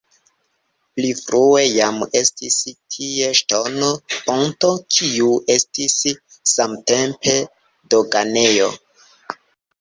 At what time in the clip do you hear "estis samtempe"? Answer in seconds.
5.57-7.37